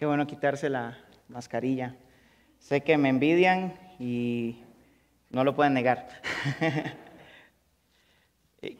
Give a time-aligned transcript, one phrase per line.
[0.00, 0.96] Qué bueno quitarse la
[1.28, 1.94] mascarilla.
[2.58, 4.64] Sé que me envidian y
[5.28, 6.08] no lo pueden negar.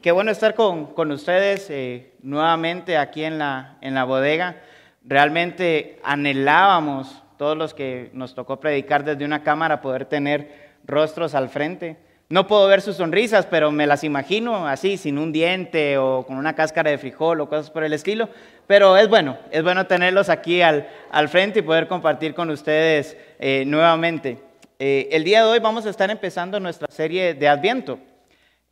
[0.01, 4.63] Qué bueno estar con, ustedes eh, nuevamente aquí en la, en la bodega.
[5.05, 11.51] Realmente anhelábamos, todos los que nos tocó predicar desde una cámara, poder tener rostros al
[11.51, 11.99] frente.
[12.33, 16.37] No puedo ver sus sonrisas, pero me las imagino así, sin un diente o con
[16.37, 18.29] una cáscara de frijol o cosas por el estilo.
[18.69, 23.17] Pero es bueno, es bueno tenerlos aquí al, al frente y poder compartir con ustedes
[23.41, 24.39] eh, nuevamente.
[24.79, 27.99] Eh, el día de hoy vamos a estar empezando nuestra serie de Adviento.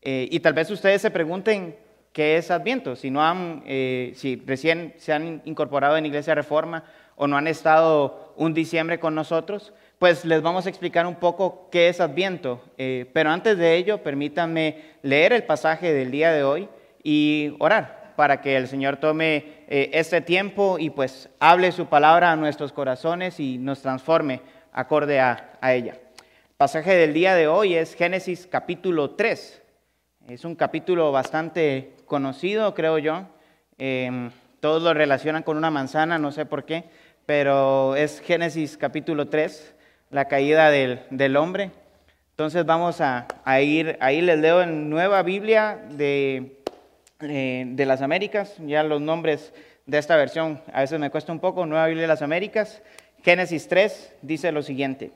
[0.03, 1.77] Eh, y tal vez ustedes se pregunten
[2.13, 6.85] qué es Adviento, si, no han, si recién se han incorporado en Iglesia Reforma
[7.17, 11.69] o no han estado un diciembre con nosotros pues les vamos a explicar un poco
[11.71, 12.63] qué es Adviento.
[12.79, 16.69] Eh, pero antes de ello, permítanme leer el pasaje del día de hoy
[17.03, 22.33] y orar para que el Señor tome eh, este tiempo y pues hable su palabra
[22.33, 24.41] a nuestros corazones y nos transforme
[24.73, 25.95] acorde a, ella.
[25.95, 29.63] El pasaje del día de hoy es Génesis capítulo 3.
[30.29, 33.23] Es un capítulo bastante conocido, creo yo.
[33.79, 36.85] Em, todos lo relacionan con una manzana, no sé por qué,
[37.27, 39.75] pero es Génesis capítulo 3
[40.11, 41.71] la caída del, hombre.
[42.31, 43.27] Entonces vamos a,
[43.61, 46.63] ir, ahí les leo en Nueva Biblia de,
[47.21, 49.53] eh, de las Américas, ya los nombres
[49.87, 52.83] de esta versión a veces me cuesta un poco, Nueva Biblia de las Américas,
[53.23, 55.13] Génesis 3 dice lo siguiente.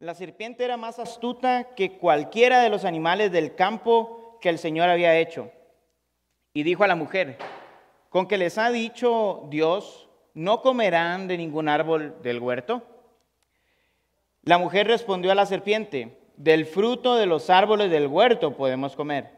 [0.00, 4.88] La serpiente era más astuta que cualquiera de los animales del campo que el Señor
[4.88, 5.50] había hecho.
[6.52, 7.38] Y dijo a la mujer,
[8.08, 12.82] con que les ha dicho Dios, no comerán de ningún árbol del huerto.
[14.48, 19.28] La mujer respondió a la serpiente, del fruto de los árboles del huerto podemos comer,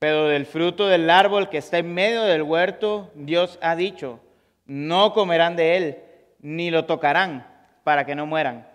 [0.00, 4.18] pero del fruto del árbol que está en medio del huerto, Dios ha dicho,
[4.66, 5.98] no comerán de él,
[6.40, 7.46] ni lo tocarán,
[7.84, 8.66] para que no mueran.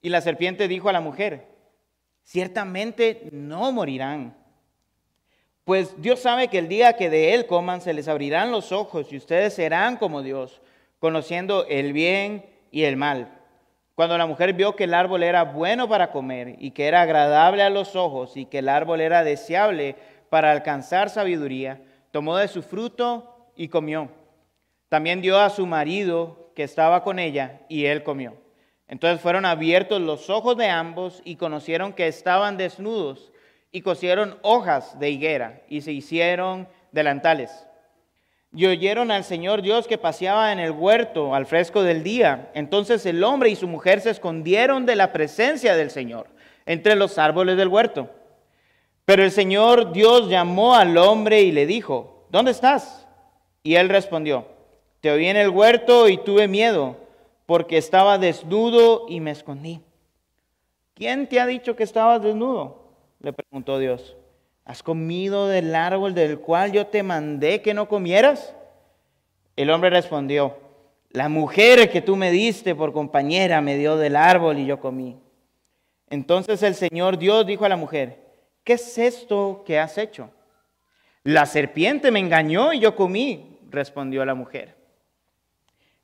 [0.00, 1.44] Y la serpiente dijo a la mujer,
[2.24, 4.34] ciertamente no morirán.
[5.64, 9.12] Pues Dios sabe que el día que de él coman se les abrirán los ojos
[9.12, 10.62] y ustedes serán como Dios,
[10.98, 13.36] conociendo el bien y el mal.
[14.00, 17.62] Cuando la mujer vio que el árbol era bueno para comer y que era agradable
[17.62, 19.94] a los ojos y que el árbol era deseable
[20.30, 24.08] para alcanzar sabiduría, tomó de su fruto y comió.
[24.88, 28.38] También dio a su marido que estaba con ella y él comió.
[28.88, 33.32] Entonces fueron abiertos los ojos de ambos y conocieron que estaban desnudos
[33.70, 37.66] y cosieron hojas de higuera y se hicieron delantales.
[38.52, 42.50] Y oyeron al Señor Dios que paseaba en el huerto al fresco del día.
[42.54, 46.26] Entonces el hombre y su mujer se escondieron de la presencia del Señor
[46.66, 48.10] entre los árboles del huerto.
[49.04, 53.06] Pero el Señor Dios llamó al hombre y le dijo, ¿dónde estás?
[53.62, 54.46] Y él respondió,
[55.00, 56.96] te oí en el huerto y tuve miedo
[57.46, 59.80] porque estaba desnudo y me escondí.
[60.94, 62.84] ¿Quién te ha dicho que estabas desnudo?
[63.20, 64.16] Le preguntó Dios.
[64.64, 68.54] ¿Has comido del árbol del cual yo te mandé que no comieras?
[69.56, 70.56] El hombre respondió,
[71.10, 75.18] la mujer que tú me diste por compañera me dio del árbol y yo comí.
[76.08, 78.18] Entonces el Señor Dios dijo a la mujer,
[78.64, 80.30] ¿qué es esto que has hecho?
[81.24, 84.76] La serpiente me engañó y yo comí, respondió la mujer.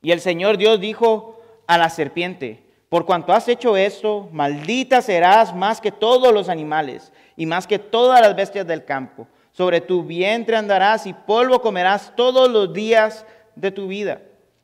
[0.02, 5.54] Y el Señor Dios dijo a la serpiente, por cuanto has hecho esto, maldita serás
[5.54, 9.26] más que todos los animales y más que todas las bestias del campo.
[9.52, 13.24] Sobre tu vientre andarás y polvo comerás todos los días
[13.54, 14.20] de tu vida.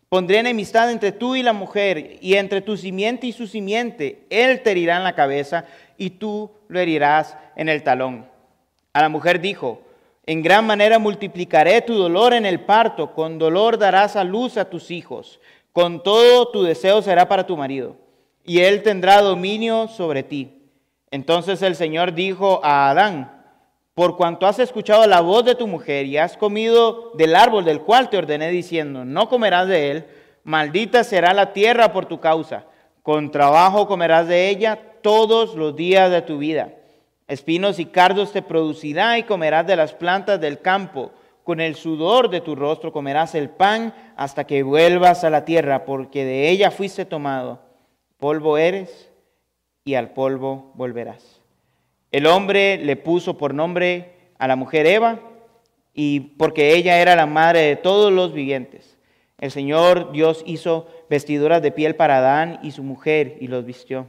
[0.08, 4.26] Pondré enemistad entre tú y la mujer, y entre tu simiente y su simiente.
[4.28, 5.64] Él te herirá en la cabeza
[5.96, 8.26] y tú lo herirás en el talón.
[8.92, 9.82] A la mujer dijo,
[10.26, 14.68] en gran manera multiplicaré tu dolor en el parto, con dolor darás a luz a
[14.68, 15.40] tus hijos,
[15.72, 17.96] con todo tu deseo será para tu marido
[18.44, 20.61] y él tendrá dominio sobre ti.
[21.12, 23.44] Entonces el Señor dijo a Adán,
[23.94, 27.82] por cuanto has escuchado la voz de tu mujer y has comido del árbol del
[27.82, 30.06] cual te ordené diciendo, no comerás de él,
[30.42, 32.64] maldita será la tierra por tu causa,
[33.02, 36.72] con trabajo comerás de ella todos los días de tu vida.
[37.28, 41.12] Espinos y cardos te producirá y comerás de las plantas del campo.
[41.44, 45.84] Con el sudor de tu rostro comerás el pan hasta que vuelvas a la tierra,
[45.84, 47.60] porque de ella fuiste tomado
[48.18, 49.11] polvo eres
[49.84, 51.40] y al polvo volverás.
[52.10, 55.20] El hombre le puso por nombre a la mujer Eva,
[55.94, 58.96] y porque ella era la madre de todos los vivientes.
[59.38, 64.06] El Señor Dios hizo vestiduras de piel para Adán y su mujer y los vistió.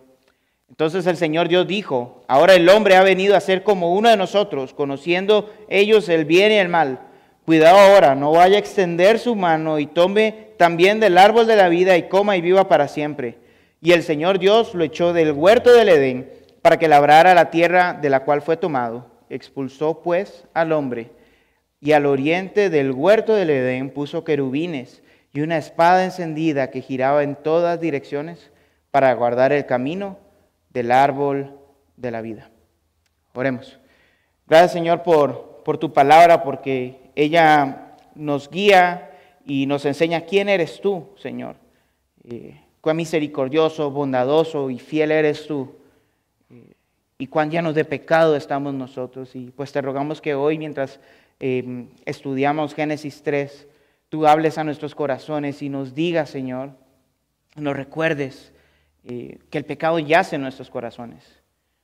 [0.69, 4.17] Entonces el Señor Dios dijo, ahora el hombre ha venido a ser como uno de
[4.17, 6.99] nosotros, conociendo ellos el bien y el mal.
[7.45, 11.67] Cuidado ahora, no vaya a extender su mano y tome también del árbol de la
[11.67, 13.37] vida y coma y viva para siempre.
[13.83, 16.31] Y el Señor Dios lo echó del huerto del Edén
[16.61, 19.11] para que labrara la tierra de la cual fue tomado.
[19.29, 21.11] Expulsó pues al hombre
[21.81, 25.03] y al oriente del huerto del Edén puso querubines
[25.33, 28.51] y una espada encendida que giraba en todas direcciones
[28.89, 30.17] para guardar el camino
[30.69, 31.59] del árbol
[31.97, 32.51] de la vida.
[33.33, 33.81] Oremos.
[34.47, 39.11] Gracias Señor por, tu palabra, porque ella nos guía
[39.45, 41.57] y nos enseña quién eres tú, Señor.
[42.23, 45.73] Eh, cuán misericordioso, bondadoso y fiel eres tú.
[47.17, 49.33] Y cuán llenos de pecado estamos nosotros.
[49.37, 50.99] Y pues te rogamos que hoy, mientras
[51.39, 53.69] em, estudiamos Génesis 3,
[54.09, 56.71] tú hables a nuestros corazones y nos digas, Señor,
[57.55, 58.51] nos recuerdes
[59.05, 61.23] eh, que el pecado yace en nuestros corazones,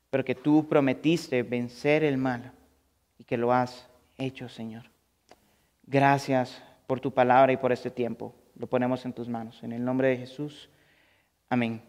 [0.09, 2.51] pero que tú prometiste vencer el mal
[3.17, 3.87] y que lo has
[4.17, 4.83] hecho, Señor.
[5.87, 8.35] Gracias por tu palabra y por este tiempo.
[8.57, 9.63] Lo ponemos en tus manos.
[9.63, 10.67] En el nombre de Jesús.
[11.49, 11.81] Amén.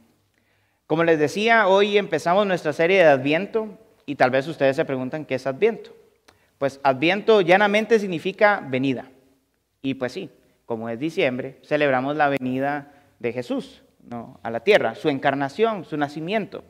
[0.86, 5.26] Como les decía, hoy empezamos nuestra serie de Adviento y tal vez ustedes se preguntan
[5.26, 5.94] qué es Adviento.
[6.56, 9.10] Pues Adviento llanamente significa venida.
[9.82, 10.30] Y pues sí,
[10.64, 13.82] como es diciembre, celebramos la venida de Jesús
[14.42, 16.64] a la tierra, su encarnación, su nacimiento.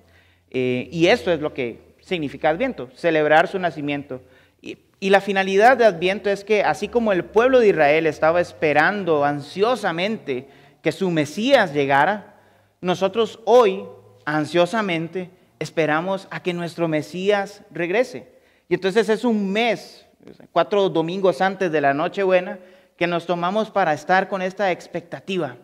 [0.50, 4.20] Eh, y esto es lo que significa Adviento, celebrar su nacimiento.
[4.62, 9.24] Y la finalidad de Adviento es que así como el pueblo de Israel estaba esperando
[9.24, 10.48] ansiosamente
[10.82, 12.30] que su Mesías llegara,
[12.80, 13.84] nosotros hoy
[14.24, 18.32] ansiosamente esperamos a que nuestro Mesías regrese.
[18.68, 20.06] Y entonces es un mes,
[20.52, 22.58] cuatro domingos antes de la Nochebuena,
[22.96, 25.56] que nos tomamos para estar con esta expectativa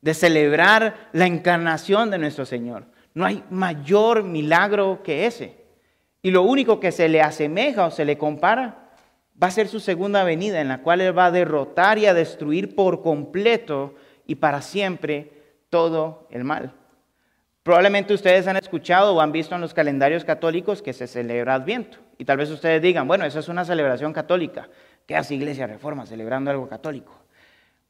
[0.00, 2.86] de celebrar la encarnación de nuestro Señor.
[3.14, 5.56] No hay mayor milagro que ese.
[6.22, 8.90] Y lo único que se le asemeja o se le compara
[9.42, 12.14] va a ser su segunda venida en la cual Él va a derrotar y a
[12.14, 13.94] destruir por completo
[14.26, 15.41] y para siempre
[15.72, 16.74] todo el mal.
[17.62, 21.96] Probablemente ustedes han escuchado o han visto en los calendarios católicos que se celebra Adviento.
[22.18, 24.68] Y tal vez ustedes digan, bueno, eso es una celebración católica.
[25.06, 27.14] ¿Qué hace Iglesia Reforma celebrando algo católico?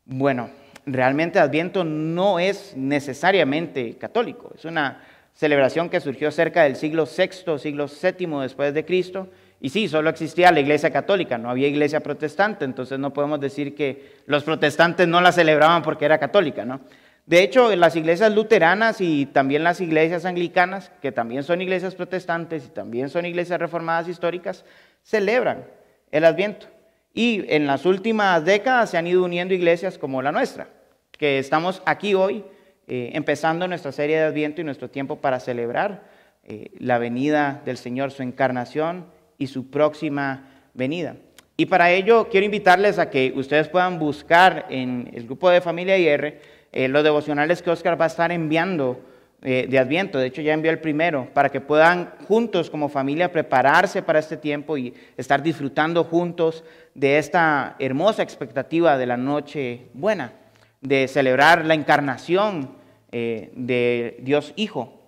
[0.05, 0.50] Bueno,
[0.87, 4.52] realmente Adviento no es necesariamente católico.
[4.55, 5.02] Es una
[5.35, 9.28] celebración que surgió cerca del siglo VI, siglo VII después de Cristo
[9.61, 13.76] y sí, solo existía la iglesia católica, no había iglesia protestante, entonces no podemos decir
[13.76, 16.81] que los protestantes no la celebraban porque era católica, ¿no?
[17.27, 22.67] De hecho, las iglesias luteranas y también las iglesias anglicanas, que también son iglesias protestantes
[22.67, 24.65] y también son iglesias reformadas históricas,
[25.03, 25.65] celebran
[26.11, 26.67] el Adviento.
[27.15, 30.69] Y en las últimas décadas se han ido uniendo iglesias como la nuestra,
[31.13, 32.45] que estamos aquí hoy
[32.89, 36.03] eh, empezando nuestra serie de Adviento y nuestro tiempo para celebrar
[36.43, 39.07] eh, la venida del Señor, su encarnación
[39.39, 41.17] y su próxima venida.
[41.57, 45.97] Y para ello quiero invitarles a que ustedes puedan buscar en el grupo de Familia
[45.97, 46.41] IR
[46.73, 49.01] eh, los devocionales que Oscar va a estar enviando
[49.45, 50.19] eh, de Adviento.
[50.19, 54.37] De hecho, ya envió el primero, para que puedan juntos como familia prepararse para este
[54.37, 56.63] tiempo y estar disfrutando juntos
[56.95, 60.33] de esta hermosa expectativa de la noche buena,
[60.81, 62.77] de celebrar la encarnación
[63.11, 65.01] eh, de Dios Hijo.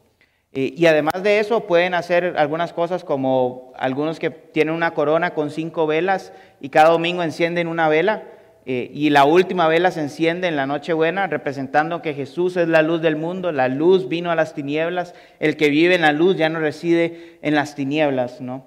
[0.53, 5.33] Eh, y además de eso pueden hacer algunas cosas como algunos que tienen una corona
[5.33, 8.25] con cinco velas y cada domingo encienden una vela
[8.67, 12.81] eh, y la última vela se enciende en la Nochebuena representando que Jesús es la
[12.83, 16.37] luz del mundo, la luz vino a las tinieblas, el que vive en la luz
[16.37, 18.67] ya no reside en las tinieblas, ¿no?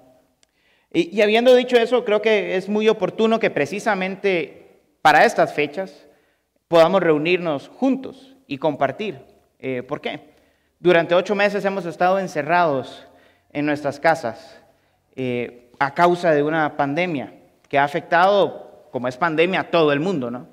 [0.92, 6.06] Y, habiendo dicho eso, creo que es muy oportuno que precisamente para estas fechas
[6.66, 9.18] podamos reunirnos juntos y compartir.
[9.58, 10.20] Eh, ¿Por qué?
[10.80, 13.06] Durante ocho meses hemos estado encerrados
[13.52, 14.62] en nuestras casas
[15.16, 17.34] eh, a causa de una pandemia
[17.68, 20.46] que ha afectado, como es pandemia, todo el mundo, ¿no?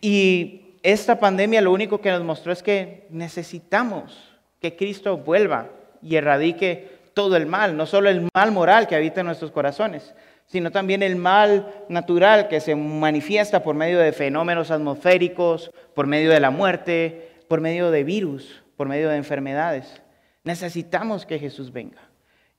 [0.00, 5.70] Y esta pandemia lo único que nos mostró es que necesitamos que Cristo vuelva
[6.02, 10.14] y erradique todo el mal, no solo el mal moral que habita en nuestros corazones,
[10.46, 16.30] sino también el mal natural que se manifiesta por medio de fenómenos atmosféricos, por medio
[16.30, 20.02] de la muerte, por medio de virus, por medio de enfermedades.
[20.44, 22.11] Necesitamos que Jesús venga.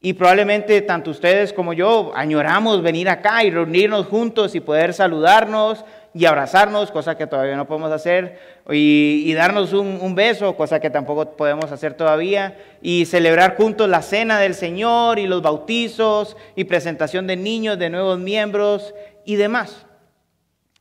[0.06, 5.86] Y probablemente tanto ustedes como yo añoramos venir acá y reunirnos juntos y poder saludarnos
[6.14, 8.38] y abrazarnos, cosa que todavía no podemos hacer,
[8.70, 14.42] y, darnos un, beso, cosa que tampoco podemos hacer todavía, y celebrar juntos la cena
[14.42, 18.94] del Señor y los bautizos y presentación de niños, de nuevos miembros
[19.24, 19.86] y demás.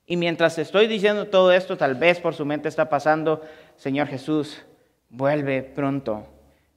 [0.04, 3.40] Y mientras estoy diciendo todo esto, tal vez por su mente está pasando,
[3.76, 4.64] Señor Jesús,
[5.08, 6.26] vuelve pronto.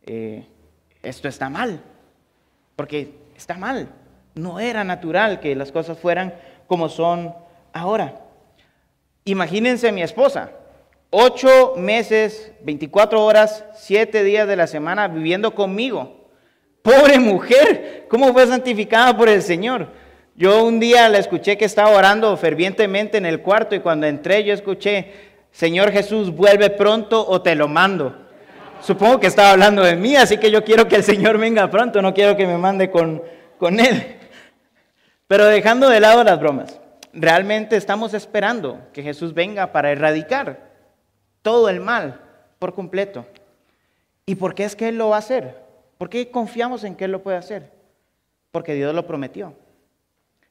[0.05, 0.45] Eh,
[1.01, 1.81] esto está mal,
[2.75, 3.89] porque está mal.
[4.33, 6.33] No era natural que las cosas fueran
[6.67, 7.33] como son
[7.73, 8.21] ahora.
[9.23, 10.51] Imagínense mi esposa,
[11.09, 16.29] ocho meses, 24 horas, siete días de la semana viviendo conmigo.
[16.81, 19.87] Pobre mujer, ¿cómo fue santificada por el Señor?
[20.35, 24.43] Yo un día la escuché que estaba orando fervientemente en el cuarto y cuando entré
[24.43, 25.13] yo escuché,
[25.51, 28.24] Señor Jesús, vuelve pronto o te lo mando.
[28.85, 32.03] Supongo que estaba hablando de mí, así que yo quiero que el Señor venga pronto,
[32.03, 33.23] no quiero que me mande con,
[33.57, 34.17] con Él.
[35.25, 36.79] Pero dejando de lado las bromas,
[37.11, 40.69] realmente estamos esperando que Jesús venga para erradicar
[41.41, 42.21] todo el mal
[42.59, 43.25] por completo.
[44.27, 45.63] ¿Y por qué es que Él lo va a hacer?
[45.97, 47.71] ¿Por qué confiamos en que Él lo puede hacer?
[48.51, 49.55] Porque Dios lo prometió.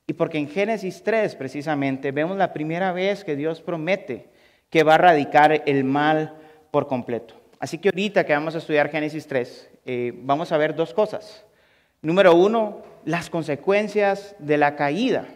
[0.08, 4.28] Y porque en Génesis 3 precisamente vemos la primera vez que Dios promete
[4.70, 6.34] que va a erradicar el mal
[6.72, 7.43] por completo.
[7.58, 11.44] Así que ahorita que vamos a estudiar Génesis 3, eh, vamos a ver dos cosas.
[12.02, 15.26] Número uno, las consecuencias de la caída,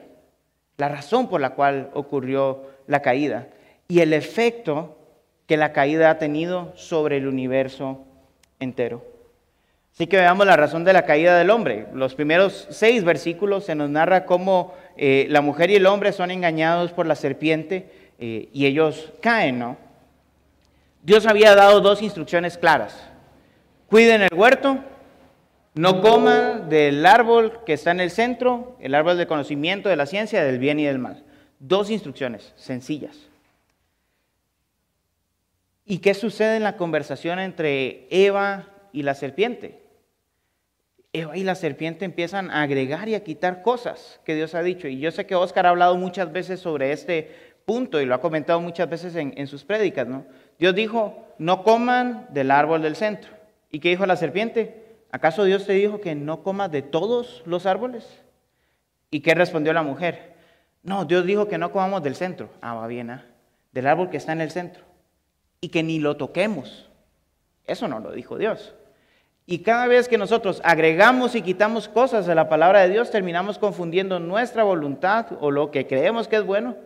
[0.76, 3.48] la razón por la cual ocurrió la caída
[3.88, 4.98] y el efecto
[5.46, 8.04] que la caída ha tenido sobre el universo
[8.60, 9.02] entero.
[9.94, 11.86] Así que veamos la razón de la caída del hombre.
[11.92, 16.30] Los primeros seis versículos se nos narra cómo eh, la mujer y el hombre son
[16.30, 19.76] engañados por la serpiente eh, y ellos caen, ¿no?
[21.02, 23.08] Dios había dado dos instrucciones claras.
[23.88, 24.78] Cuiden el huerto
[25.78, 30.06] no coman del árbol que está en el centro, el árbol del conocimiento de la
[30.06, 31.22] ciencia, del bien y del mal.
[31.60, 33.16] Dos instrucciones sencillas.
[35.84, 39.80] ¿Y qué sucede en la conversación entre Eva y la serpiente?
[41.12, 44.88] Eva y la serpiente empiezan a agregar y a quitar cosas que Dios ha dicho.
[44.88, 47.30] Y yo sé que Oscar ha hablado muchas veces sobre este
[47.64, 50.08] punto y lo ha comentado muchas veces en, en sus prédicas.
[50.08, 50.26] ¿no?
[50.58, 53.30] Dios dijo, no coman del árbol del centro.
[53.70, 54.84] ¿Y qué dijo la serpiente?
[55.10, 58.22] ¿acaso Dios te dijo que no comas de todos los árboles?
[59.10, 60.34] ¿Y qué respondió la mujer?
[60.82, 62.50] No, Dios dijo que no comamos del centro.
[62.60, 63.24] Ah, va bien, ¿ah?
[63.72, 64.84] del árbol que está en el centro.
[65.60, 66.88] Y que ni lo toquemos.
[67.66, 68.74] Eso no lo dijo Dios.
[69.46, 73.58] Y cada vez que nosotros agregamos y quitamos cosas de la palabra de Dios, terminamos
[73.58, 76.76] confundiendo nuestra voluntad o lo que creemos que es bueno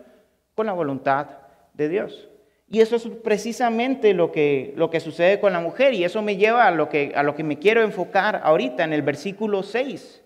[0.55, 1.27] con la voluntad
[1.73, 2.29] de Dios.
[2.73, 6.37] Y eso es precisamente lo que, lo que sucede con la mujer y eso me
[6.37, 10.23] lleva a lo, que, a lo que me quiero enfocar ahorita en el versículo 6.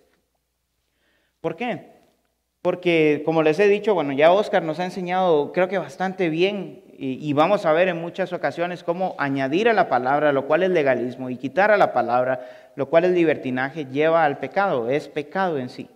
[1.42, 1.92] ¿Por qué?
[2.62, 6.86] Porque, como les he dicho, bueno, ya Oscar nos ha enseñado, creo que bastante bien,
[6.98, 10.70] y, vamos a ver en muchas ocasiones cómo añadir a la palabra, lo cual es
[10.70, 15.58] legalismo, y quitar a la palabra, lo cual es libertinaje, lleva al pecado, es pecado
[15.58, 15.90] en sí.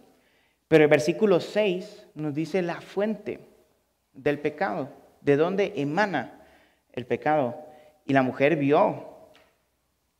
[0.67, 3.39] Pero el versículo 6 nos dice la fuente
[4.11, 4.89] del pecado,
[5.21, 6.39] de dónde emana
[6.93, 7.55] el pecado.
[8.05, 9.11] Y la mujer vio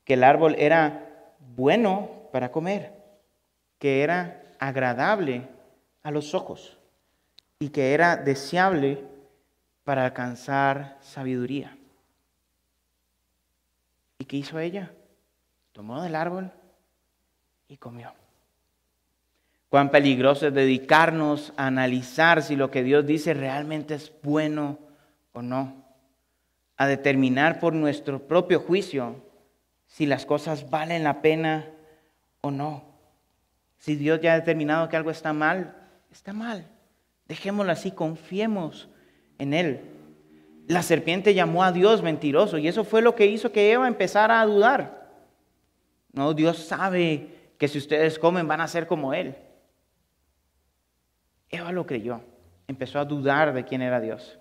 [0.04, 2.94] que el árbol era bueno para comer,
[3.80, 5.48] que era agradable
[6.04, 6.78] a los ojos
[7.60, 9.04] y que era deseable
[9.84, 11.78] para alcanzar sabiduría.
[14.20, 14.92] ¿Y qué hizo ella?
[15.72, 16.52] Tomó del árbol
[17.68, 18.14] y comió.
[19.70, 24.78] Cuán peligroso es dedicarnos a analizar si lo que Dios dice realmente es bueno
[25.34, 25.81] o no
[26.82, 29.16] a determinar por nuestro propio juicio
[29.86, 31.70] si las cosas valen la pena
[32.42, 32.84] o no.
[33.78, 35.76] Si Dios ya ha determinado que algo está mal,
[36.12, 36.66] está mal.
[37.28, 38.90] Dejémoslo así, confiemos
[39.38, 39.82] en Él.
[40.66, 44.42] La serpiente llamó a Dios mentiroso y eso fue lo que hizo que Eva empezara
[44.42, 45.08] a dudar.
[46.14, 49.36] No, Dios sabe que si ustedes comen van a ser como Él.
[51.48, 52.22] Eva lo creyó,
[52.68, 54.41] empezó a dudar de quién era Dios.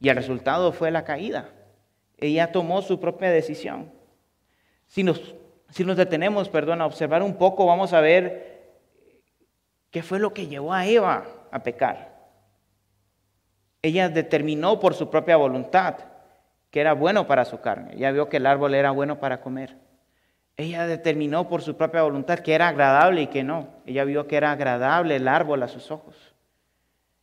[0.00, 1.50] Y el resultado fue la caída.
[2.16, 3.92] Ella tomó su propia decisión.
[4.86, 5.34] Si nos,
[5.68, 8.80] si nos detenemos, perdón, a observar un poco, vamos a ver
[9.90, 12.18] qué fue lo que llevó a Eva a pecar.
[13.82, 15.96] Ella determinó por su propia voluntad
[16.70, 17.94] que era bueno para su carne.
[17.94, 19.76] Ella vio que el árbol era bueno para comer.
[20.56, 23.68] Ella determinó por su propia voluntad que era agradable y que no.
[23.86, 26.34] Ella vio que era agradable el árbol a sus ojos.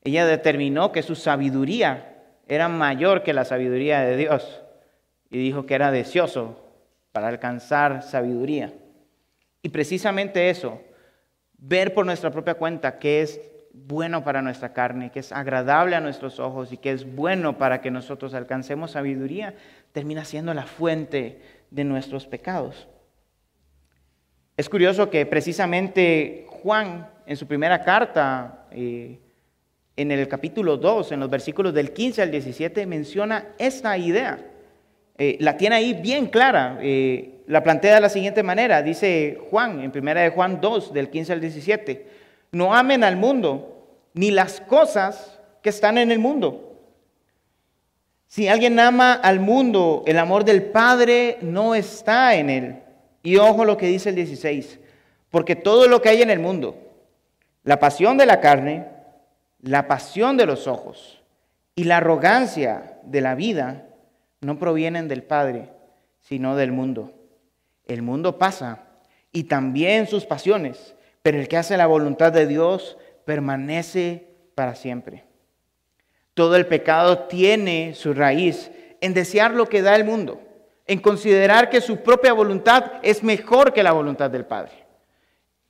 [0.04, 2.17] Ella determinó que su sabiduría
[2.48, 4.62] era mayor que la sabiduría de Dios
[5.30, 6.64] y dijo que era deseoso
[7.12, 8.74] para alcanzar sabiduría.
[9.62, 10.82] Y precisamente eso,
[11.58, 13.42] ver por nuestra propia cuenta que es
[13.74, 17.82] bueno para nuestra carne, que es agradable a nuestros ojos y que es bueno para
[17.82, 19.56] que nosotros alcancemos sabiduría,
[19.92, 22.88] termina siendo la fuente de nuestros pecados.
[24.56, 29.20] Es curioso que precisamente Juan en su primera carta, eh,
[29.98, 34.40] en el capítulo 2, en los versículos del 15 al 17, menciona esta idea.
[35.18, 36.78] Eh, la tiene ahí bien clara.
[36.82, 38.84] Eh, la plantea de la siguiente manera.
[38.84, 42.08] Dice Juan, en primera de Juan 2, del 15 al 17.
[42.52, 46.76] No amen al mundo, ni las cosas que están en el mundo.
[48.28, 52.76] Si alguien ama al mundo, el amor del Padre no está en él.
[53.24, 54.80] Y ojo lo que dice el 16,
[55.32, 56.78] porque todo lo que hay en el mundo,
[57.64, 58.86] la pasión de la carne,
[59.62, 61.22] la pasión de los ojos
[61.76, 63.88] y la arrogancia de la vida,
[64.42, 65.70] no provienen del Padre,
[66.20, 67.14] sino del mundo.
[67.86, 68.84] El mundo pasa
[69.32, 75.26] y también sus pasiones, pero el que hace la voluntad de Dios permanece para siempre.
[76.34, 78.72] Todo el pecado tiene su raíz
[79.02, 80.42] en desear lo que da el mundo,
[80.86, 84.86] en considerar que su propia voluntad es mejor que la voluntad del Padre.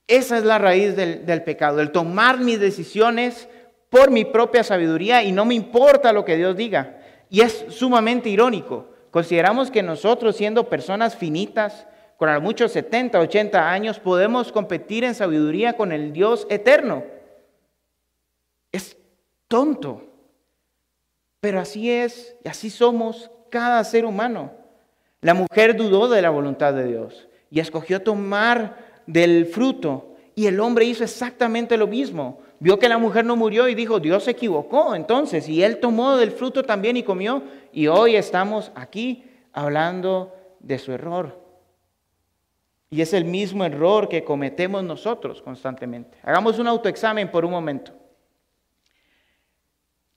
[0.08, 3.50] Esa es la raíz del, pecado, el tomar mis decisiones
[3.90, 6.98] por mi propia sabiduría y no me importa lo que Dios diga.
[7.30, 8.88] Y es sumamente irónico.
[9.12, 15.14] Consideramos que nosotros, siendo personas finitas, con a muchos 70, 80 años, podemos competir en
[15.14, 17.04] sabiduría con el Dios eterno.
[18.72, 18.98] Es
[19.48, 20.04] tonto.
[21.40, 24.52] Pero así es, así somos cada ser humano.
[25.22, 30.16] La mujer dudó de la voluntad de Dios y escogió tomar del fruto.
[30.36, 32.40] Y el hombre hizo exactamente lo mismo.
[32.60, 35.48] Vio que la mujer no murió y dijo, Dios se equivocó entonces.
[35.48, 37.44] Y él tomó del fruto también y comió.
[37.72, 41.40] Y hoy estamos aquí hablando de su error.
[42.90, 46.18] Y es el mismo error que cometemos nosotros constantemente.
[46.24, 47.92] Hagamos un autoexamen por un momento.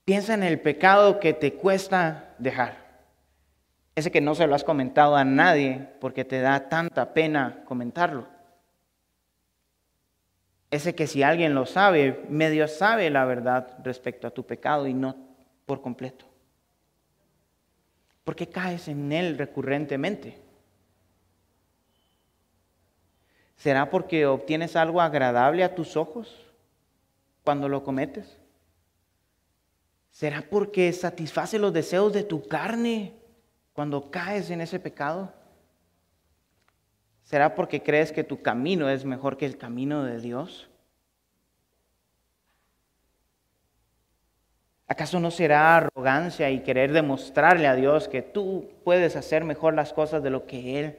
[0.05, 2.81] Piensa en el pecado que te cuesta dejar.
[3.93, 8.27] Ese que no se lo has comentado a nadie porque te da tanta pena comentarlo.
[10.71, 14.93] Ese que si alguien lo sabe, medio sabe la verdad respecto a tu pecado y
[14.93, 15.17] no
[15.65, 16.25] por completo.
[18.23, 20.39] ¿Por qué caes en él recurrentemente?
[23.57, 26.47] ¿Será porque obtienes algo agradable a tus ojos
[27.43, 28.37] cuando lo cometes?
[30.09, 33.13] ¿Será porque satisface los deseos de tu carne
[33.73, 35.33] cuando caes en ese pecado?
[37.31, 40.67] ¿Será porque crees que tu camino es mejor que el camino de Dios?
[44.85, 49.93] ¿Acaso no será arrogancia y querer demostrarle a Dios que tú puedes hacer mejor las
[49.93, 50.97] cosas de lo que Él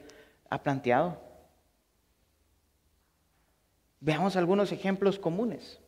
[0.49, 1.21] ha planteado?
[3.99, 5.79] Veamos algunos ejemplos comunes.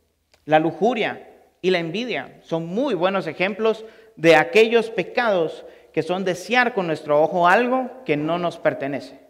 [0.45, 1.27] La lujuria
[1.63, 3.83] y la envidia son muy buenos ejemplos
[4.15, 9.24] de aquellos pecados que son desear con nuestro ojo algo que no nos pertenece.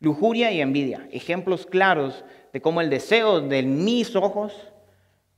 [0.00, 4.72] Lujuria y envidia, ejemplos claros de cómo el deseo de mis ojos,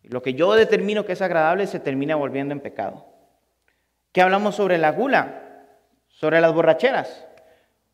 [0.03, 3.07] lo que yo determino que es agradable, se termina volviendo en pecado.
[4.13, 5.67] ¿Qué hablamos sobre la gula?
[6.09, 7.27] ¿Sobre las borracheras?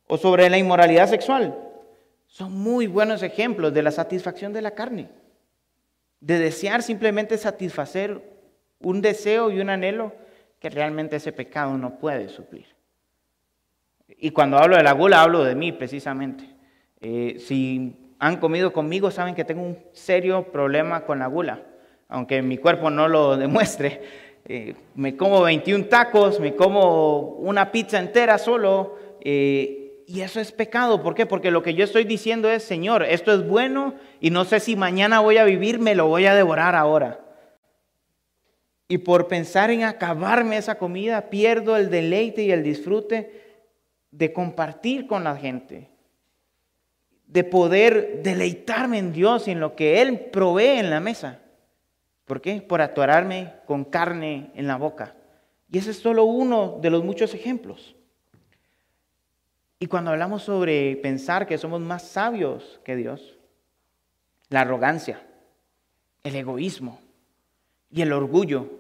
[0.06, 1.58] ¿O sobre la inmoralidad sexual?
[2.26, 5.08] Son muy buenos ejemplos de la satisfacción de la carne,
[6.20, 8.22] de desear simplemente satisfacer
[8.80, 10.14] un deseo y un anhelo
[10.58, 12.66] que realmente ese pecado no puede suplir.
[14.08, 16.53] Y cuando hablo de la gula, hablo de mí precisamente.
[17.06, 21.62] Eh, si han comido conmigo, saben que tengo un serio problema con la gula,
[22.08, 24.00] aunque mi cuerpo no lo demuestre.
[24.46, 30.50] Eh, me como 21 tacos, me como una pizza entera solo, eh, y eso es
[30.50, 31.02] pecado.
[31.02, 31.26] ¿Por qué?
[31.26, 34.74] Porque lo que yo estoy diciendo es, Señor, esto es bueno y no sé si
[34.74, 37.20] mañana voy a vivir, me lo voy a devorar ahora.
[38.88, 43.42] Y por pensar en acabarme esa comida, pierdo el deleite y el disfrute
[44.10, 45.93] de compartir con la gente,
[47.34, 51.40] de poder deleitarme en Dios y en lo que Él provee en la mesa.
[52.26, 52.62] ¿Por qué?
[52.62, 55.16] Por atorarme con carne en la boca.
[55.68, 57.96] Y ese es solo uno de los muchos ejemplos.
[59.80, 63.36] Y cuando hablamos sobre pensar que somos más sabios que Dios,
[64.48, 65.20] la arrogancia,
[66.22, 67.00] el egoísmo,
[67.90, 68.70] y el orgullo,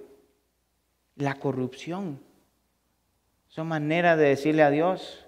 [1.16, 2.20] la corrupción.
[3.48, 5.26] Son maneras de decirle a Dios,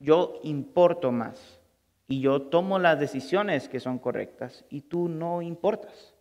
[0.00, 1.55] yo importo más
[2.08, 6.14] y yo tomo las decisiones que son correctas y tú no importas.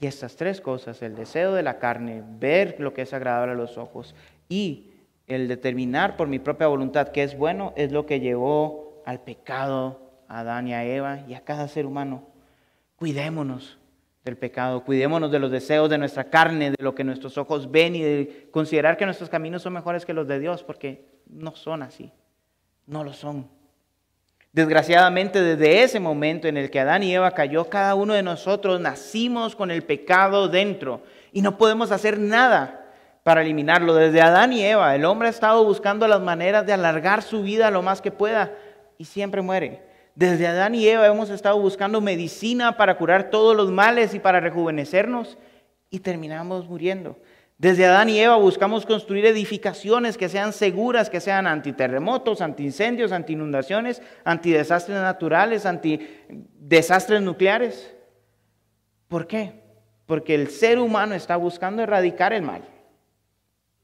[0.00, 3.56] Y estas tres cosas, el deseo de la carne, ver lo que es agradable a
[3.56, 4.14] los ojos
[4.48, 4.92] y
[5.26, 10.10] el determinar por mi propia voluntad que es bueno, es lo que llevó al pecado
[10.26, 12.24] a Adán y a Eva y a cada ser humano.
[12.96, 13.78] Cuidémonos
[14.24, 17.94] del pecado, cuidémonos de los deseos de nuestra carne, de lo que nuestros ojos ven
[17.94, 21.82] y de considerar que nuestros caminos son mejores que los de Dios, porque no son
[21.82, 22.12] así,
[22.90, 23.48] no lo son.
[24.52, 28.80] Desgraciadamente, desde ese momento en el que Adán y Eva cayó, cada uno de nosotros
[28.80, 32.84] nacimos con el pecado dentro y no podemos hacer nada
[33.22, 33.94] para eliminarlo.
[33.94, 37.70] Desde Adán y Eva, el hombre ha estado buscando las maneras de alargar su vida
[37.70, 38.52] lo más que pueda
[38.98, 39.84] y siempre muere.
[40.16, 44.40] Desde Adán y Eva hemos estado buscando medicina para curar todos los males y para
[44.40, 45.38] rejuvenecernos
[45.90, 47.16] y terminamos muriendo.
[47.60, 54.00] Desde Adán y Eva buscamos construir edificaciones que sean seguras, que sean antiterremotos, antiincendios, anti-inundaciones,
[54.24, 57.94] antidesastres naturales, antidesastres nucleares.
[59.08, 59.60] ¿Por qué?
[60.06, 62.62] Porque el ser humano está buscando erradicar el mal,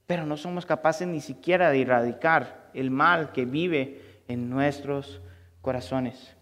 [0.06, 5.20] pero no somos capaces ni siquiera de erradicar el mal que vive en nuestros
[5.60, 6.34] corazones.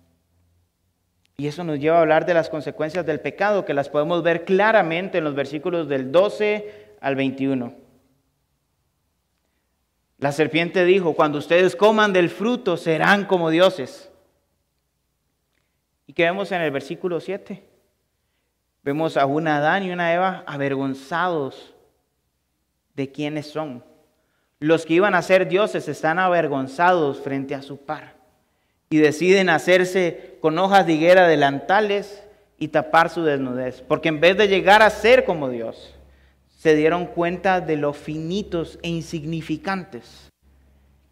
[1.37, 4.44] Y eso nos lleva a hablar de las consecuencias del pecado, que las podemos ver
[4.44, 7.74] claramente en los versículos del 12 al 21.
[10.16, 14.10] La serpiente dijo, cuando ustedes coman del fruto serán como dioses.
[16.06, 17.62] ¿Y qué vemos en el versículo 7?
[18.82, 21.74] Vemos a un Adán y una Eva avergonzados
[22.94, 23.84] de quiénes son.
[24.58, 28.14] Los que iban a ser dioses están avergonzados frente a su par
[28.88, 32.24] y deciden hacerse con hojas de higuera delantales
[32.58, 35.94] y tapar su desnudez, porque en vez de llegar a ser como Dios,
[36.64, 40.33] se dieron cuenta de lo finitos e insignificantes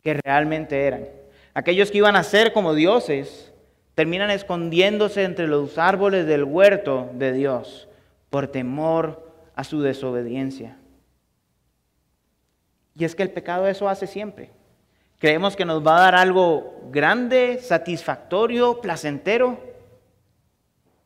[0.03, 1.07] que realmente eran.
[1.53, 3.53] Aquellos que iban a ser como dioses
[3.95, 7.87] terminan escondiéndose entre los árboles del huerto de Dios
[8.31, 10.79] por temor a su desobediencia.
[12.95, 14.49] Y es que el pecado eso hace siempre.
[15.19, 19.61] Creemos que nos va a dar algo grande, satisfactorio, placentero,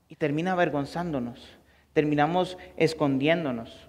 [0.08, 1.44] y termina avergonzándonos,
[1.92, 3.85] terminamos escondiéndonos.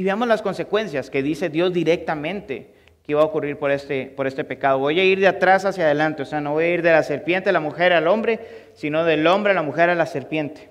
[0.00, 4.26] Y veamos las consecuencias que dice Dios directamente que va a ocurrir por este, por
[4.26, 4.78] este pecado.
[4.78, 7.02] Voy a ir de atrás hacia adelante, o sea, no voy a ir de la
[7.02, 8.40] serpiente a la mujer al hombre,
[8.72, 10.70] sino del hombre a la mujer a la serpiente.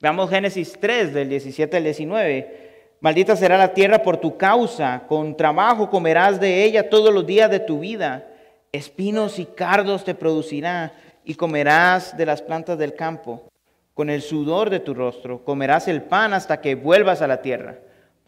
[0.00, 2.96] Veamos Génesis 3, del 17 al 19.
[2.98, 7.48] Maldita será la tierra por tu causa, con trabajo comerás de ella todos los días
[7.48, 8.26] de tu vida.
[8.72, 10.92] Espinos y cardos te producirá
[11.24, 13.44] y comerás de las plantas del campo.
[13.94, 17.78] Con el sudor de tu rostro comerás el pan hasta que vuelvas a la tierra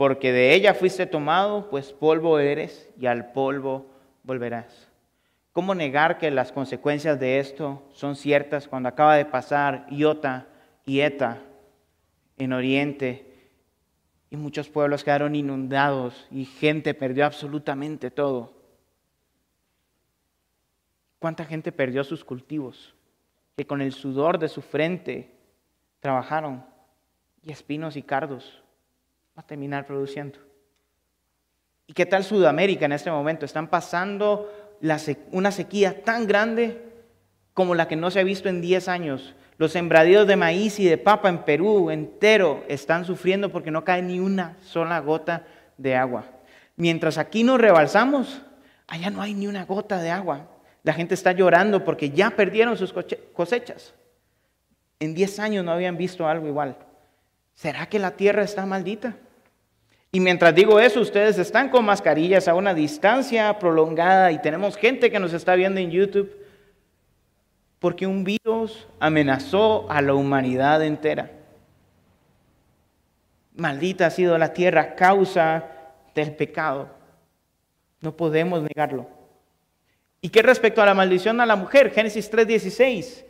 [0.01, 3.85] porque de ella fuiste tomado, pues polvo eres y al polvo
[4.23, 4.89] volverás.
[5.53, 10.47] ¿Cómo negar que las consecuencias de esto son ciertas cuando acaba de pasar Iota
[10.87, 11.43] y Eta
[12.39, 13.51] en Oriente
[14.31, 18.55] y muchos pueblos quedaron inundados y gente perdió absolutamente todo?
[21.19, 22.95] ¿Cuánta gente perdió sus cultivos?
[23.55, 25.37] Que con el sudor de su frente
[26.01, 26.65] trabajaron
[27.43, 28.63] y espinos y cardos
[29.41, 30.39] a terminar produciendo.
[31.87, 33.47] ¿Y qué tal Sudamérica en este momento?
[33.47, 34.53] Están pasando
[35.33, 36.83] una sequía tan grande
[37.55, 39.35] como la que no se ha visto en 10 años.
[39.57, 44.03] Los sembradíos de maíz y de papa en Perú entero están sufriendo porque no cae
[44.03, 45.47] ni una sola gota
[45.79, 46.27] de agua.
[46.77, 48.43] Mientras aquí nos rebalsamos,
[48.87, 50.49] allá no hay ni una gota de agua.
[50.83, 52.93] La gente está llorando porque ya perdieron sus
[53.33, 53.95] cosechas.
[54.99, 56.77] En 10 años no habían visto algo igual.
[57.55, 59.17] ¿Será que la tierra está maldita?
[60.13, 65.11] Y mientras digo eso, ustedes están con mascarillas a una distancia prolongada y tenemos gente
[65.11, 66.37] que nos está viendo en YouTube
[67.79, 71.31] porque un virus amenazó a la humanidad entera.
[73.55, 75.65] Maldita ha sido la tierra causa
[76.15, 76.91] del pecado.
[78.01, 79.09] No podemos negarlo.
[80.21, 81.91] ¿Y qué respecto a la maldición a la mujer?
[81.91, 83.25] Génesis 3:16.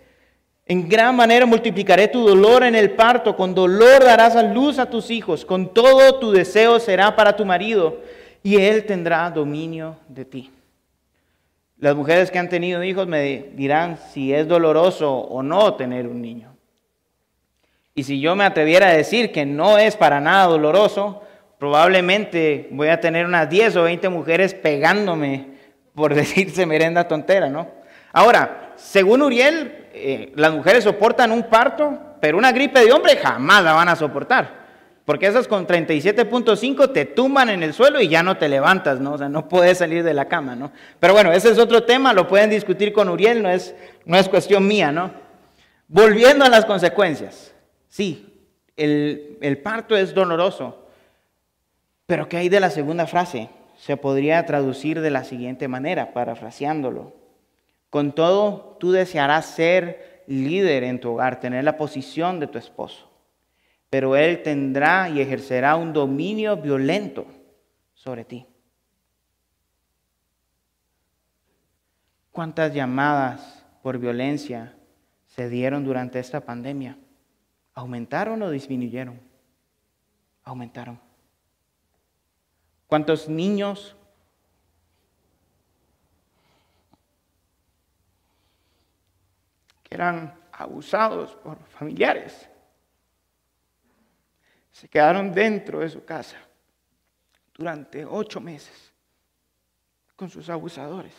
[0.67, 4.89] En gran manera multiplicaré tu dolor en el parto, con dolor darás a luz a
[4.89, 7.99] tus hijos, con todo tu deseo será para tu marido,
[8.43, 10.51] y él tendrá dominio de ti.
[11.79, 16.21] Las mujeres que han tenido hijos me dirán si es doloroso o no tener un
[16.21, 16.55] niño.
[17.95, 21.23] Y si yo me atreviera a decir que no es para nada doloroso,
[21.59, 25.47] probablemente voy a tener unas 10 o 20 mujeres pegándome
[25.95, 27.69] por decirse merenda tontera, ¿no?
[28.13, 33.65] Ahora, según Uriel, eh, las mujeres soportan un parto, pero una gripe de hombre jamás
[33.65, 34.61] la van a soportar.
[35.05, 39.15] Porque esas con 37.5 te tumban en el suelo y ya no te levantas, ¿no?
[39.15, 40.71] O sea, no puedes salir de la cama, ¿no?
[41.01, 43.75] Pero bueno, ese es otro tema, lo pueden discutir con Uriel, no es,
[44.05, 45.11] no es cuestión mía, ¿no?
[45.89, 47.53] Volviendo a las consecuencias.
[47.89, 50.87] Sí, el, el parto es doloroso,
[52.07, 53.49] pero ¿qué hay de la segunda frase?
[53.79, 57.20] Se podría traducir de la siguiente manera, parafraseándolo.
[57.91, 63.11] Con todo, tú desearás ser líder en tu hogar, tener la posición de tu esposo.
[63.91, 67.27] Pero él tendrá y ejercerá un dominio violento
[67.95, 68.47] sobre ti.
[72.31, 74.77] ¿Cuántas llamadas por violencia
[75.27, 76.97] se dieron durante esta pandemia?
[77.75, 79.21] ¿Aumentaron o disminuyeron?
[80.45, 81.01] Aumentaron.
[82.87, 83.97] ¿Cuántos niños
[89.91, 92.49] eran abusados por familiares.
[94.71, 96.37] Se quedaron dentro de su casa
[97.53, 98.93] durante ocho meses
[100.15, 101.15] con sus abusadores.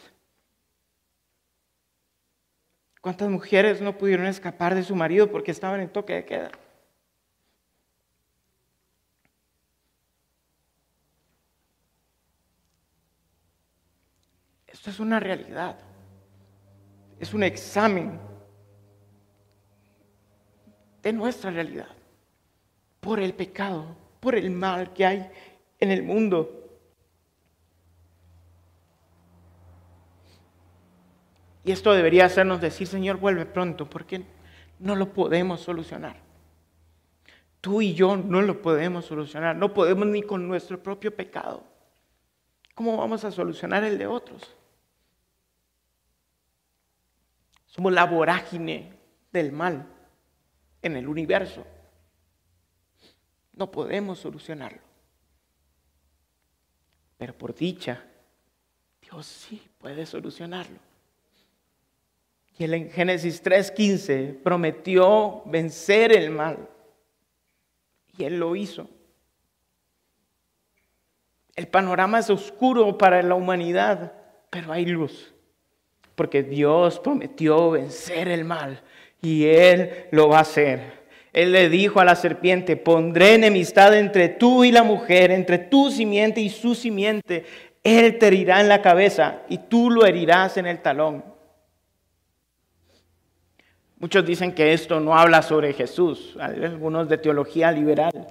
[3.01, 6.51] ¿Cuántas mujeres no pudieron escapar de su marido porque estaban en toque de queda?
[14.67, 15.77] Esto es una realidad.
[17.19, 18.30] Es un examen
[21.01, 21.87] de nuestra realidad
[22.99, 25.31] por el pecado, por el mal que hay
[25.79, 26.57] en el mundo.
[31.63, 34.23] Y esto debería hacernos decir, Señor, vuelve pronto, porque
[34.79, 36.15] no lo podemos solucionar.
[37.59, 41.63] Tú y yo no lo podemos solucionar, no podemos ni con nuestro propio pecado.
[42.73, 44.55] ¿Cómo vamos a solucionar el de otros?
[47.67, 48.93] Somos la vorágine
[49.31, 49.87] del mal
[50.81, 51.65] en el universo.
[53.53, 54.81] No podemos solucionarlo.
[57.17, 58.03] Pero por dicha,
[59.01, 60.79] Dios sí puede solucionarlo.
[62.57, 66.67] Y él en Génesis 3:15 prometió vencer el mal.
[68.17, 68.89] Y él lo hizo.
[71.55, 74.13] El panorama es oscuro para la humanidad,
[74.49, 75.33] pero hay luz.
[76.15, 78.81] Porque Dios prometió vencer el mal
[79.21, 81.01] y Él lo va a hacer.
[81.33, 85.89] Él le dijo a la serpiente, pondré enemistad entre tú y la mujer, entre tu
[85.89, 87.45] simiente y su simiente.
[87.83, 91.23] Él te herirá en la cabeza y tú lo herirás en el talón.
[93.97, 98.27] Muchos dicen que esto no habla sobre Jesús, algunos de teología liberal,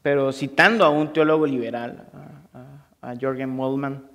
[0.00, 2.06] pero citando a un teólogo liberal,
[3.02, 4.08] a, Jorgen Mollman,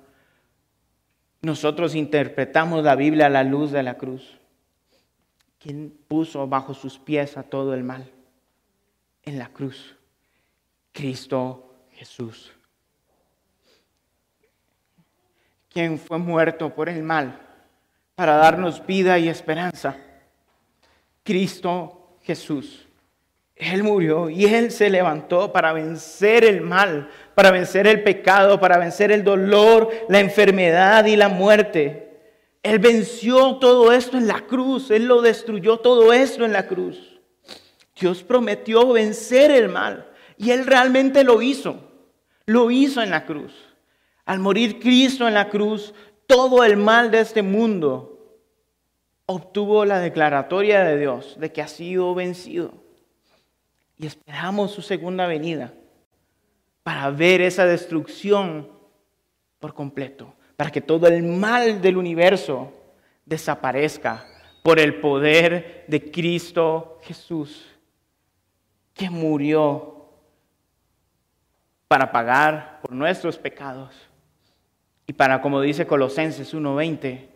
[1.42, 4.40] nosotros interpretamos la Biblia a la luz de la cruz.
[5.66, 8.08] ¿Quién puso bajo sus pies a todo el mal?
[9.24, 9.96] En la cruz.
[10.92, 12.52] Cristo Jesús.
[15.68, 17.40] Quien fue muerto por el mal
[18.14, 19.96] para darnos vida y esperanza.
[21.24, 22.86] Cristo Jesús.
[23.56, 28.78] Él murió y Él se levantó para vencer el mal, para vencer el pecado, para
[28.78, 32.05] vencer el dolor, la enfermedad y la muerte.
[32.66, 37.20] Él venció todo esto en la cruz, Él lo destruyó todo esto en la cruz.
[37.94, 41.78] Dios prometió vencer el mal y Él realmente lo hizo,
[42.44, 43.54] lo hizo en la cruz.
[44.24, 45.94] Al morir Cristo en la cruz,
[46.26, 48.40] todo el mal de este mundo
[49.26, 52.74] obtuvo la declaratoria de Dios de que ha sido vencido.
[53.96, 55.72] Y esperamos su segunda venida
[56.82, 58.68] para ver esa destrucción
[59.60, 62.72] por completo para que todo el mal del universo
[63.24, 64.26] desaparezca
[64.62, 67.66] por el poder de Cristo Jesús,
[68.94, 70.10] que murió
[71.88, 73.94] para pagar por nuestros pecados
[75.06, 77.28] y para, como dice Colosenses 1:20,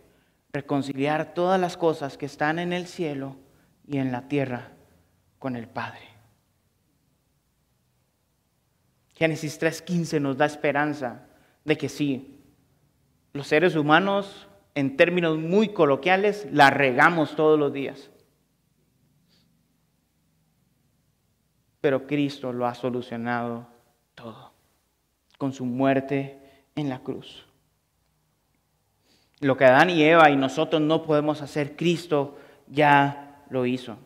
[0.53, 3.37] reconciliar todas las cosas que están en el cielo
[3.87, 4.73] y en la tierra
[5.39, 6.09] con el Padre.
[9.15, 11.27] Génesis 3:15 nos da esperanza
[11.65, 12.40] de que sí,
[13.33, 18.11] los seres humanos, en términos muy coloquiales, la regamos todos los días.
[21.81, 23.67] Pero Cristo lo ha solucionado
[24.15, 24.53] todo
[25.39, 26.39] con su muerte
[26.77, 27.47] en la cruz.
[29.41, 33.97] Lo que Adán y Eva y nosotros no podemos hacer, Cristo ya lo hizo.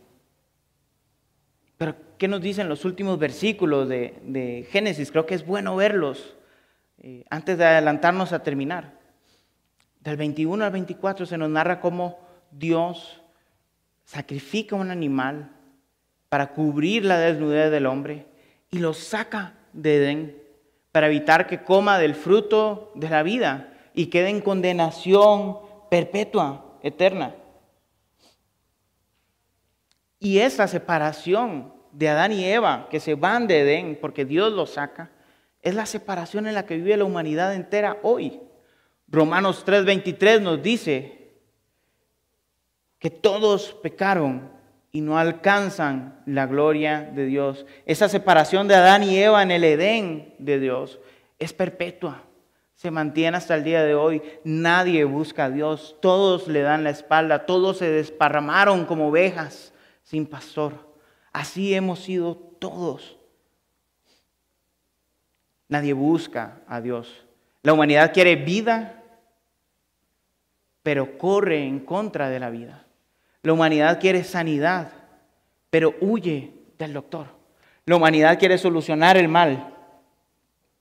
[1.77, 5.11] Pero, ¿qué nos dicen los últimos versículos de, Génesis?
[5.11, 6.37] Creo que es bueno verlos
[7.03, 9.04] eh, antes de adelantarnos a terminar.
[10.05, 12.19] Del 21 al 24 se nos narra cómo
[12.51, 13.23] Dios
[14.05, 15.51] sacrifica un animal
[16.29, 18.27] para cubrir la desnudez del hombre
[18.71, 20.43] y lo saca de Edén
[20.93, 25.57] para evitar que coma del fruto de la vida y quede en condenación
[25.89, 27.35] perpetua, eterna.
[30.19, 34.75] Y esa separación de Adán y Eva, que se van de Edén porque Dios los
[34.75, 35.11] saca,
[35.63, 38.43] es la separación en la que vive la humanidad entera hoy.
[39.15, 41.31] Romanos 3:23 nos dice
[42.99, 44.51] que todos pecaron
[44.91, 47.67] y no alcanzan la gloria de Dios.
[47.87, 51.01] Esa separación de Adán y Eva en el Edén de Dios
[51.39, 52.23] es perpetua.
[52.75, 54.23] Se mantiene hasta el día de hoy.
[54.45, 55.97] Nadie busca a Dios.
[56.01, 57.47] Todos le dan la espalda.
[57.47, 59.73] Todos se desparramaron como ovejas
[60.03, 60.73] sin pastor.
[61.33, 63.17] Así hemos sido todos.
[65.69, 67.25] Nadie busca a Dios.
[67.63, 69.04] La humanidad quiere vida,
[70.85, 72.85] pero corre en contra de la vida.
[73.43, 74.93] La humanidad quiere sanidad,
[75.71, 77.27] pero huye del doctor.
[77.87, 79.75] La humanidad quiere solucionar el mal,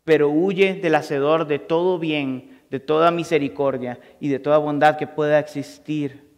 [0.04, 5.08] pero huye del hacedor de todo bien, de toda misericordia y de toda bondad que
[5.08, 6.30] pueda existir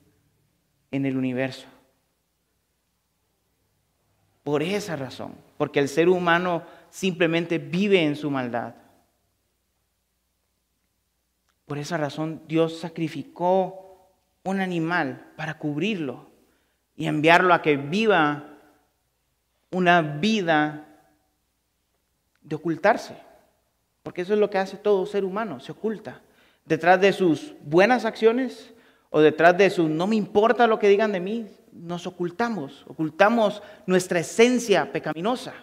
[0.91, 1.65] en el universo.
[4.43, 8.75] Por esa razón, porque el ser humano simplemente vive en su maldad.
[11.65, 14.09] Por esa razón Dios sacrificó
[14.43, 16.29] un animal para cubrirlo
[16.95, 18.55] y enviarlo a que viva
[19.71, 20.87] una vida
[22.41, 23.17] de ocultarse.
[24.03, 26.21] Porque eso es lo que hace todo ser humano, se oculta.
[26.63, 28.73] Detrás de sus buenas acciones
[29.09, 33.61] o detrás de su no me importa lo que digan de mí, nos ocultamos, ocultamos
[33.85, 35.53] nuestra esencia pecaminosa.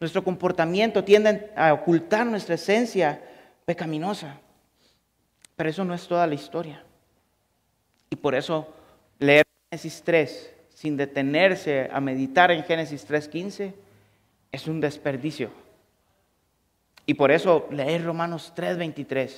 [0.00, 3.22] Nuestro comportamiento tiende a ocultar nuestra esencia
[3.64, 4.40] pecaminosa.
[5.56, 6.84] Pero eso no es toda la historia.
[8.10, 8.72] Y por eso
[9.18, 13.72] leer Génesis 3 sin detenerse a meditar en Génesis 3.15
[14.50, 15.50] es un desperdicio.
[17.06, 19.30] Y por eso leer Romanos 3.23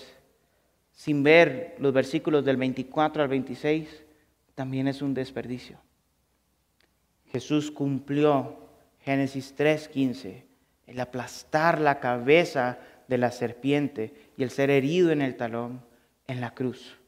[0.93, 4.03] sin ver los versículos del 24 al 26
[4.55, 5.79] también es un desperdicio.
[7.31, 8.57] Jesús cumplió
[9.01, 10.43] Génesis 3.15,
[10.87, 15.83] el aplastar la cabeza de la serpiente y el ser herido en el talón
[16.27, 16.99] en la cruz.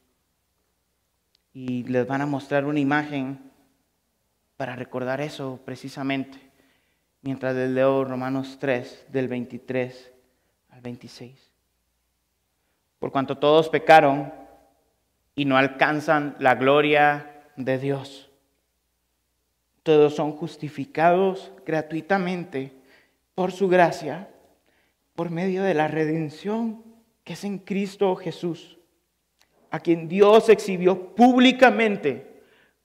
[1.52, 3.50] Y les van a mostrar una imagen
[4.56, 6.38] para recordar eso precisamente,
[7.22, 10.12] mientras les leo Romanos 3, del 23
[10.70, 11.52] al 26.
[12.98, 14.32] Por cuanto todos pecaron
[15.34, 18.30] y no alcanzan la gloria de Dios,
[19.82, 22.72] todos son justificados gratuitamente
[23.34, 24.28] por su gracia,
[25.14, 26.84] por medio de la redención
[27.24, 28.77] que es en Cristo Jesús
[29.70, 32.26] a quien Dios exhibió públicamente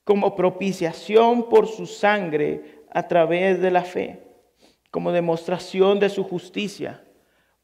[0.04, 4.22] como propiciación por su sangre a través de la fe,
[4.92, 7.04] como demostración de su justicia,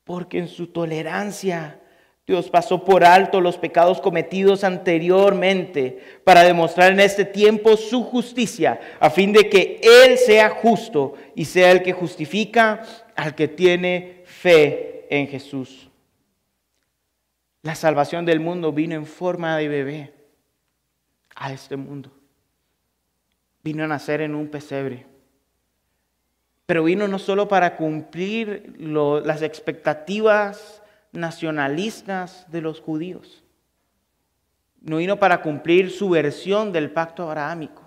[0.03, 1.79] porque en su tolerancia
[2.25, 8.79] Dios pasó por alto los pecados cometidos anteriormente para demostrar en este tiempo su justicia,
[8.99, 12.84] a fin de que Él sea justo y sea el que justifica
[13.15, 15.88] al que tiene fe en Jesús.
[17.61, 20.13] La salvación del mundo vino en forma de bebé
[21.35, 22.09] a este mundo.
[23.63, 25.05] Vino a nacer en un pesebre.
[26.65, 33.43] Pero vino no solo para cumplir las expectativas nacionalistas de los judíos.
[34.79, 37.81] No vino para cumplir su versión del pacto abrahámico.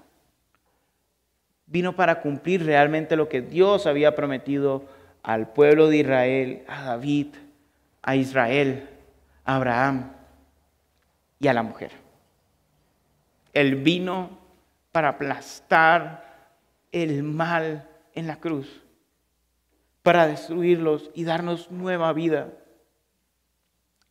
[1.64, 4.84] Vino para cumplir realmente lo que Dios había prometido
[5.22, 7.28] al pueblo de Israel, a David,
[8.02, 8.91] a Israel
[9.44, 10.12] a Abraham
[11.38, 11.92] y a la mujer.
[13.52, 14.38] Él vino
[14.92, 16.22] para aplastar
[16.92, 18.82] el mal en la cruz,
[20.02, 22.52] para destruirlos y darnos nueva vida.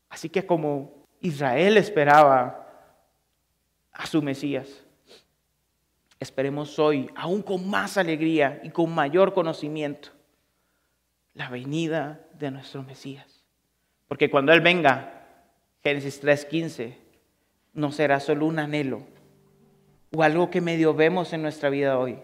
[0.10, 2.68] Así que como Israel esperaba
[3.94, 4.86] a su Mesías,
[6.20, 10.10] esperemos hoy, aún con más alegría y con mayor conocimiento,
[11.34, 13.44] la venida de nuestro Mesías.
[14.08, 15.21] Porque cuando Él venga,
[15.84, 16.96] Génesis 3:15,
[17.74, 19.02] no será solo un anhelo
[20.16, 22.20] o algo que medio vemos en nuestra vida hoy.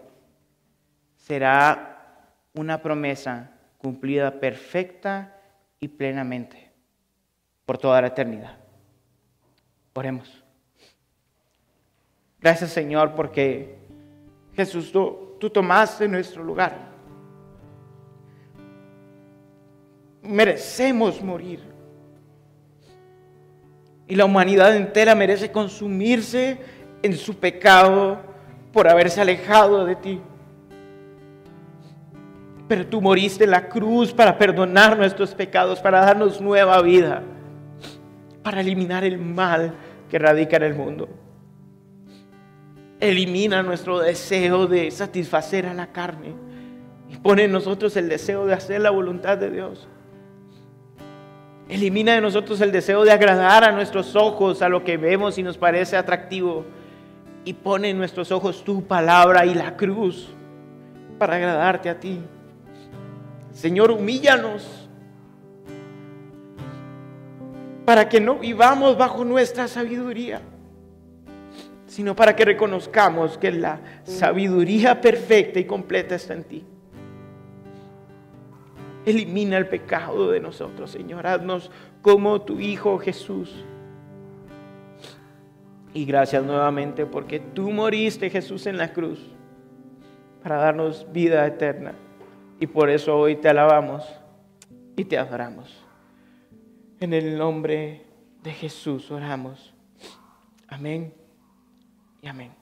[1.16, 5.40] Será una promesa cumplida perfecta
[5.80, 6.70] y plenamente
[7.64, 8.58] por toda la eternidad.
[9.94, 10.44] Oremos.
[12.40, 13.76] Gracias Señor porque
[14.54, 16.88] Jesús, tú, tú tomaste nuestro lugar.
[20.22, 21.67] Merecemos morir
[24.08, 26.58] y la humanidad entera merece consumirse
[27.02, 28.18] en su pecado
[28.72, 30.20] por haberse alejado de ti.
[32.66, 37.22] Pero tú moriste en la cruz para perdonar nuestros pecados, para darnos nueva vida,
[38.42, 39.74] para eliminar el mal
[40.10, 41.08] que radica en el mundo.
[43.00, 46.34] Elimina nuestro deseo de satisfacer a la carne
[47.08, 49.88] y pone en nosotros el deseo de hacer la voluntad de Dios.
[51.68, 55.42] Elimina de nosotros el deseo de agradar a nuestros ojos, a lo que vemos y
[55.42, 56.64] nos parece atractivo.
[57.44, 60.28] Y pone en nuestros ojos tu palabra y la cruz
[61.18, 62.20] para agradarte a ti.
[63.52, 64.88] Señor, humíllanos
[67.84, 70.42] para que no vivamos bajo nuestra sabiduría,
[71.86, 76.64] sino para que reconozcamos que la sabiduría perfecta y completa está en ti.
[79.08, 81.26] Elimina el pecado de nosotros, Señor.
[81.26, 81.70] Haznos
[82.02, 83.64] como tu Hijo Jesús.
[85.94, 89.18] Y gracias nuevamente porque tú moriste, Jesús, en la cruz
[90.42, 91.94] para darnos vida eterna.
[92.60, 94.04] Y por eso hoy te alabamos
[94.96, 95.84] y te adoramos.
[97.00, 98.04] En el nombre
[98.42, 99.72] de Jesús oramos.
[100.68, 101.14] Amén
[102.20, 102.57] y amén.